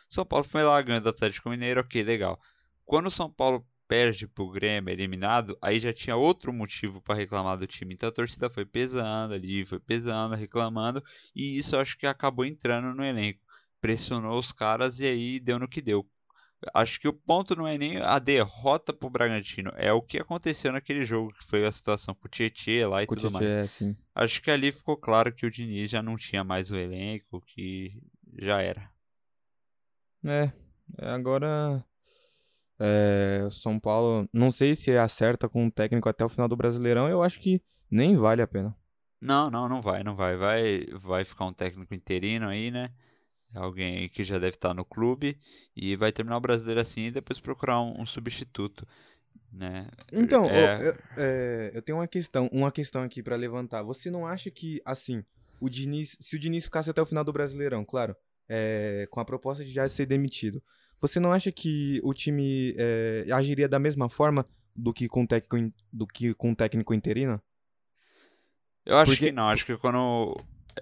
[0.09, 2.39] São Paulo foi lá ganhando do Atlético Mineiro, ok, legal.
[2.85, 7.59] Quando o São Paulo perde pro Grêmio, eliminado, aí já tinha outro motivo para reclamar
[7.59, 7.93] do time.
[7.93, 10.99] Então a torcida foi pesando ali, foi pesando, reclamando,
[11.35, 13.39] e isso acho que acabou entrando no elenco.
[13.79, 16.03] Pressionou os caras e aí deu no que deu.
[16.73, 20.71] Acho que o ponto não é nem a derrota pro Bragantino, é o que aconteceu
[20.71, 23.53] naquele jogo, que foi a situação com o Tietchan lá e com tudo mais.
[23.53, 23.95] É.
[24.15, 27.95] Acho que ali ficou claro que o Diniz já não tinha mais o elenco, que
[28.39, 28.89] já era.
[30.25, 30.51] É,
[30.97, 31.85] é, agora
[32.85, 36.57] é, o São Paulo, não sei se acerta com o técnico até o final do
[36.57, 38.75] Brasileirão, eu acho que nem vale a pena.
[39.21, 40.35] Não, não, não vai, não vai.
[40.35, 42.89] Vai, vai ficar um técnico interino aí, né?
[43.55, 45.37] Alguém aí que já deve estar no clube
[45.73, 48.85] e vai terminar o brasileiro assim e depois procurar um, um substituto,
[49.51, 49.87] né?
[50.11, 50.89] Então, É.
[50.89, 53.83] eu, é, eu tenho uma questão, uma questão aqui pra levantar.
[53.83, 55.23] Você não acha que, assim,
[55.61, 58.15] o Diniz, se o Diniz ficasse até o final do Brasileirão, claro,
[58.49, 60.61] é, com a proposta de já ser demitido,
[61.01, 65.27] você não acha que o time é, agiria da mesma forma do que com o
[65.27, 67.41] técnico, in- do que com técnico interino?
[68.85, 70.35] Eu acho Porque- que não, acho que quando.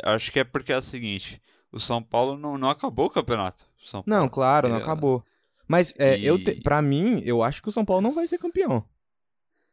[0.04, 3.65] Acho que é porque é o seguinte, o São Paulo não, não acabou o campeonato.
[3.78, 5.24] São Não, claro, não acabou.
[5.67, 8.28] Mas é, eu te, E- pra mim, eu acho que o São Paulo não vai
[8.28, 8.84] ser campeão.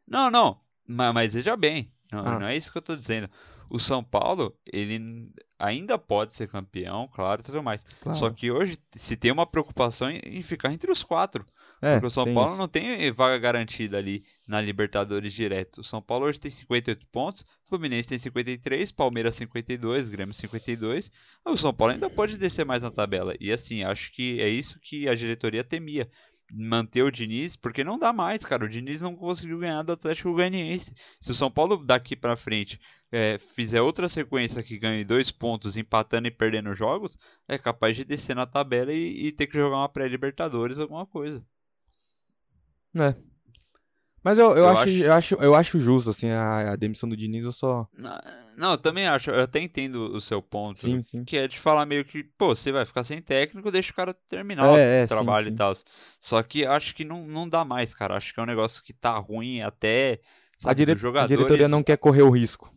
[0.06, 2.38] Não, não, mas, mas veja bem, não, Ah.
[2.38, 3.28] não é isso que eu tô dizendo.
[3.70, 7.84] O São Paulo, ele ainda pode ser campeão, claro, tudo mais.
[8.00, 8.16] Claro.
[8.18, 11.44] Só que hoje se tem uma preocupação em, ficar entre os quatro.
[11.82, 12.58] é, Porque o São Paulo isso.
[12.58, 15.82] não tem vaga garantida ali na Libertadores direto.
[15.82, 21.10] O São Paulo hoje tem 58 pontos, Fluminense tem 53, Palmeiras 52, Grêmio 52.
[21.44, 23.34] O São Paulo ainda pode descer mais na tabela.
[23.38, 26.08] E assim, acho que é isso que a diretoria temia.
[26.50, 28.64] Manter o Diniz, porque não dá mais, cara.
[28.64, 30.94] O Diniz não conseguiu ganhar do Atlético Goianiense.
[31.20, 32.80] Se o São Paulo daqui pra frente
[33.12, 38.04] é, fizer outra sequência que ganhe dois pontos, empatando e perdendo jogos, é capaz de
[38.04, 41.44] descer na tabela e, e ter que jogar uma pré-Libertadores, alguma coisa.
[42.94, 43.14] É.
[44.28, 47.08] Mas eu, eu, Eu acho, acho- eu, acho, eu acho justo, assim, a, a demissão
[47.08, 47.88] do Diniz, eu só...
[47.92, 48.20] Na-
[48.56, 51.24] Não, eu também acho, eu até entendo o seu ponto, Sim, sim.
[51.24, 54.12] que é de falar meio que, pô, você vai ficar sem técnico, deixa o cara
[54.14, 55.52] terminar É, é, o sim, trabalho sim.
[55.52, 55.74] e tal.
[56.20, 58.16] Só que acho que não, não dá mais, cara.
[58.16, 60.20] Acho que é um negócio que tá ruim até,
[60.64, 60.92] A, sabe, dire...
[60.92, 61.26] dos a jogadores.
[61.26, 62.72] diretoria não quer correr o risco.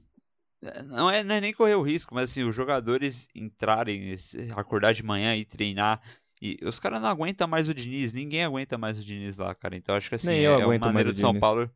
[0.85, 4.15] Não é, não é nem correr o risco, mas assim, os jogadores entrarem,
[4.55, 5.99] acordar de manhã e treinar.
[6.41, 9.75] E os caras não aguentam mais o Diniz, ninguém aguenta mais o Diniz lá, cara.
[9.75, 11.39] Então acho que assim, é, é uma maneira do São.
[11.39, 11.69] Paulo.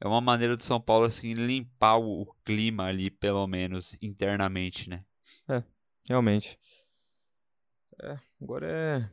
[0.00, 4.88] É uma maneira do São Paulo, assim, limpar o, o clima ali, pelo menos, internamente,
[4.88, 5.02] né?
[6.08, 6.58] Realmente.
[8.02, 9.10] É, agora é...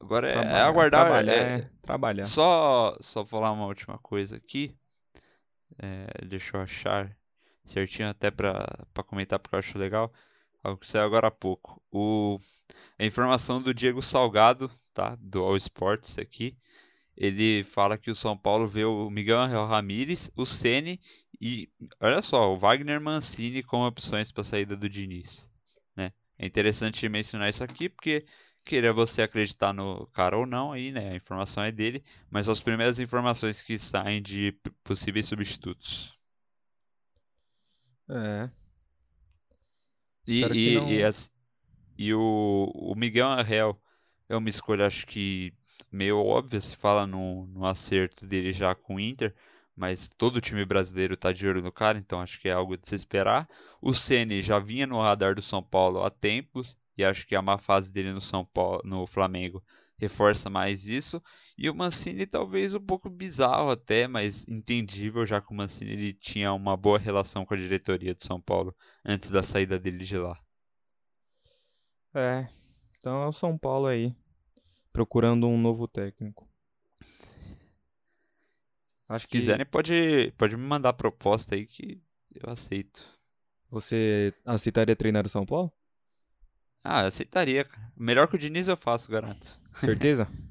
[0.00, 1.04] Agora é, é trabalhar, aguardar.
[1.06, 2.24] Trabalhar, é- é trabalhar.
[2.24, 4.74] Só, só falar uma última coisa aqui.
[5.78, 7.16] É, deixa eu achar
[7.64, 10.12] certinho até pra, pra comentar porque eu acho legal.
[10.66, 11.80] Algo que saiu agora há pouco.
[11.92, 12.38] O,
[12.98, 15.16] a informação do Diego Salgado, tá?
[15.20, 16.56] Do All Sports aqui.
[17.16, 21.00] Ele fala que o São Paulo vê o Miguel Ramírez, o Ceni
[21.40, 25.48] e, olha só, o Wagner Mancini como opções para saída do Diniz.
[25.94, 26.12] Né?
[26.36, 28.26] É interessante mencionar isso aqui porque
[28.64, 31.12] queira você acreditar no cara ou não, aí, né?
[31.12, 34.52] A informação é dele, mas são as primeiras informações que saem de
[34.82, 36.18] possíveis substitutos.
[38.08, 38.50] É.
[40.26, 40.34] E,
[40.68, 41.30] e, não- e, as-
[41.98, 43.80] e o, o Miguel Angel
[44.28, 45.54] é uma escolha, acho que
[45.92, 49.34] meio óbvia, se fala no, no acerto dele já com o Inter,
[49.76, 52.88] mas todo time brasileiro tá de olho no cara, então acho que é algo de
[52.88, 53.48] se esperar.
[53.80, 57.42] O Ceni já vinha no radar do São Paulo há tempos e acho que a
[57.42, 59.62] má fase dele no São Paulo, no Flamengo
[59.98, 61.22] reforça mais isso.
[61.56, 66.12] E o Mancini talvez um pouco bizarro até, mas entendível, já que o Mancini ele
[66.12, 70.16] tinha uma boa relação com a diretoria do São Paulo antes da saída dele de
[70.16, 70.38] lá.
[72.14, 72.48] É,
[72.98, 74.14] então é o São Paulo aí,
[74.92, 76.48] procurando um novo técnico.
[79.08, 79.38] Acho Se que...
[79.38, 82.02] quiserem, pode, pode me mandar proposta aí que
[82.34, 83.04] eu aceito.
[83.70, 85.72] Você aceitaria treinar o São Paulo?
[86.82, 87.92] Ah, eu aceitaria, cara.
[87.96, 89.60] Melhor que o Diniz eu faço, garanto.
[89.80, 90.28] Certeza?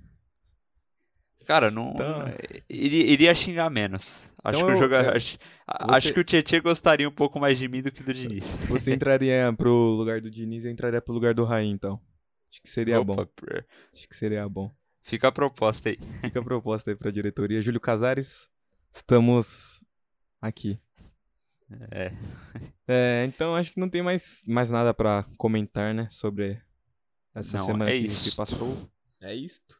[1.46, 1.92] Cara, não.
[1.92, 2.20] Então...
[2.68, 4.34] Iria, iria, xingar menos.
[4.44, 5.04] Acho então que, eu, joga...
[5.04, 5.96] eu, acho, você...
[5.96, 8.56] acho que o Tietchan gostaria um pouco mais de mim do que do Diniz.
[8.68, 12.02] Você entraria pro lugar do Diniz e entraria pro lugar do Raí, então.
[12.52, 13.26] Acho que seria Opa, bom.
[13.94, 14.72] Acho que seria bom.
[15.04, 16.00] Fica a proposta aí.
[16.22, 17.62] Fica a proposta aí pra diretoria.
[17.62, 18.50] Júlio Casares,
[18.92, 19.84] estamos
[20.42, 20.80] aqui.
[21.92, 22.12] É.
[22.88, 23.26] é.
[23.26, 26.08] Então acho que não tem mais, mais nada para comentar, né?
[26.10, 26.58] Sobre
[27.36, 28.90] essa não, semana é que se passou.
[29.26, 29.78] É isto.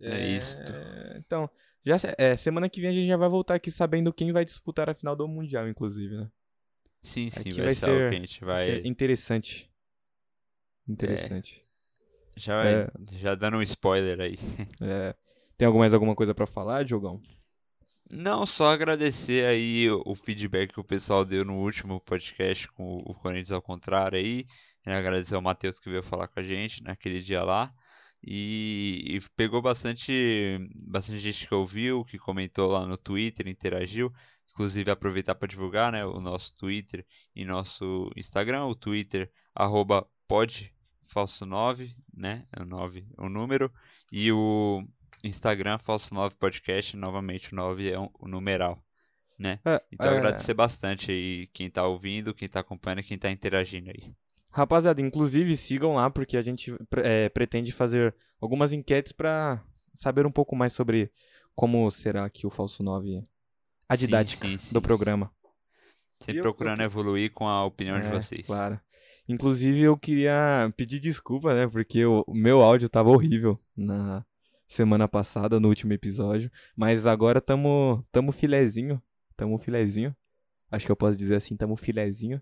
[0.00, 0.72] É, é isto.
[1.16, 1.48] Então,
[1.84, 4.90] já é, semana que vem a gente já vai voltar aqui sabendo quem vai disputar
[4.90, 6.30] a final do Mundial, inclusive, né?
[7.00, 8.80] Sim, sim, vai, vai, ser, ser que a gente vai.
[8.84, 9.70] interessante.
[10.86, 11.64] Interessante.
[12.36, 12.40] É.
[12.40, 12.88] Já, é...
[13.12, 14.36] já dando um spoiler aí.
[14.82, 15.14] É.
[15.56, 17.22] Tem mais alguma coisa para falar, Diogão?
[18.10, 23.14] Não, só agradecer aí o feedback que o pessoal deu no último podcast com o
[23.14, 24.44] Corinthians ao contrário aí.
[24.84, 27.72] Agradecer ao Matheus que veio falar com a gente naquele dia lá.
[28.24, 34.12] E, e, pegou bastante, bastante gente que ouviu, que comentou lá no Twitter, interagiu.
[34.52, 40.72] Inclusive aproveitar para divulgar né, o nosso Twitter e nosso Instagram, o Twitter, arroba pod,
[41.02, 42.46] falso 9, né?
[42.52, 43.72] É o 9 o número.
[44.12, 44.86] E o
[45.24, 48.84] Instagram, falso 9 podcast, novamente o 9 é o numeral.
[49.38, 49.58] Né?
[49.64, 50.18] É, então é...
[50.18, 54.14] agradecer bastante aí quem tá ouvindo, quem tá acompanhando, quem tá interagindo aí.
[54.52, 59.62] Rapaziada, inclusive sigam lá porque a gente é, pretende fazer algumas enquetes para
[59.94, 61.10] saber um pouco mais sobre
[61.54, 63.22] como será que o falso 9
[63.88, 64.74] a didática sim, sim, sim.
[64.74, 65.30] do programa.
[66.20, 66.86] Sempre procurando eu...
[66.86, 68.46] evoluir com a opinião de é, vocês.
[68.46, 68.80] Claro.
[69.28, 71.66] Inclusive, eu queria pedir desculpa, né?
[71.68, 74.24] Porque o meu áudio tava horrível na
[74.66, 76.50] semana passada, no último episódio.
[76.76, 79.00] Mas agora tamo, tamo filezinho.
[79.36, 80.14] Tamo filezinho.
[80.70, 82.40] Acho que eu posso dizer assim, tamo filezinho.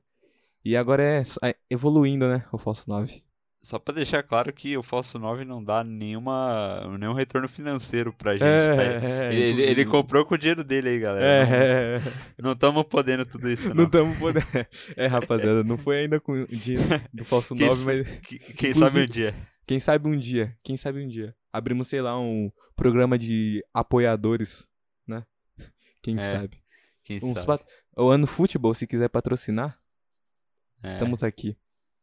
[0.65, 2.45] E agora é, é evoluindo, né?
[2.53, 3.23] O Falso 9.
[3.63, 8.33] Só pra deixar claro que o Falso 9 não dá nenhuma, nenhum retorno financeiro pra
[8.33, 9.07] gente, é, tá?
[9.07, 11.27] É, ele, ele, comprou com o dinheiro dele aí, galera.
[11.27, 12.01] É,
[12.43, 13.77] não estamos podendo tudo isso, não.
[13.77, 14.47] Não estamos podendo.
[14.97, 18.09] É, rapaziada, não foi ainda com o dinheiro do Falso 9, mas.
[18.57, 19.35] Quem sabe um dia.
[19.67, 20.57] Quem sabe um dia.
[20.63, 21.35] Quem sabe um dia.
[21.53, 24.67] Abrimos, sei lá, um programa de apoiadores,
[25.07, 25.23] né?
[26.03, 26.63] Quem é, sabe.
[27.05, 27.47] Quem Uns sabe.
[27.47, 27.63] Pat...
[27.95, 29.80] O Ano Futebol, se quiser patrocinar, é.
[30.85, 31.57] Estamos aqui.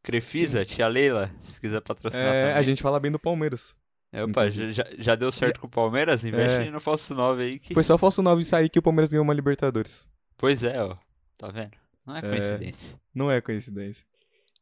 [0.04, 2.56] Crefisa, tia Leila, se quiser patrocinar é, também.
[2.56, 3.76] A gente fala bem do Palmeiras.
[4.12, 6.24] É, opa, já, já deu certo com o Palmeiras?
[6.24, 6.72] Investe é.
[6.72, 7.74] no falso 9 aí que.
[7.74, 10.08] Foi só falso 9 sair que o Palmeiras ganhou uma Libertadores.
[10.38, 10.96] Pois é, ó.
[11.38, 11.72] Tá vendo?
[12.06, 13.02] Não é, é coincidência.
[13.14, 14.06] Não é coincidência.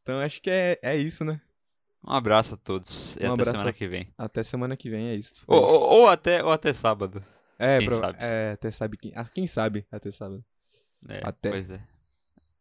[0.02, 1.40] Então acho que é, é isso, né?
[2.04, 3.16] Um abraço a todos.
[3.16, 4.08] E um até semana que vem.
[4.18, 5.44] Até semana que vem, é isso.
[5.46, 7.22] Ou, ou, ou, até, ou até sábado.
[7.58, 7.98] É, quem pro...
[7.98, 8.18] sabe.
[8.20, 9.12] É, até sabe quem.
[9.14, 10.44] Ah, quem sabe até sábado.
[11.08, 11.50] É, até.
[11.50, 11.80] Pois é.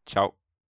[0.06, 0.36] Tchau.